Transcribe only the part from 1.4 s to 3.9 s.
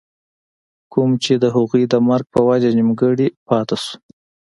َد هغوي د مرګ پۀ وجه نيمګري پاتې